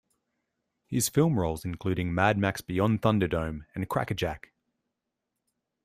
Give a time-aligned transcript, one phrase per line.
[0.87, 4.51] His film roles including Mad Max Beyond Thunderdome and Crackerjack.